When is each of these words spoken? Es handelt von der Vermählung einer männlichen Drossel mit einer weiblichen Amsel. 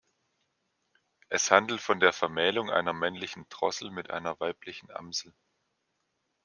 Es 1.29 1.51
handelt 1.51 1.79
von 1.79 1.99
der 1.99 2.11
Vermählung 2.11 2.71
einer 2.71 2.91
männlichen 2.91 3.45
Drossel 3.49 3.91
mit 3.91 4.09
einer 4.09 4.39
weiblichen 4.39 4.89
Amsel. 4.89 5.31